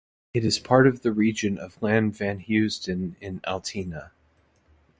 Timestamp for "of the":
0.87-1.11